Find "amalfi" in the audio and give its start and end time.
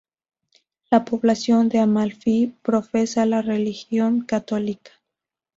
1.77-2.55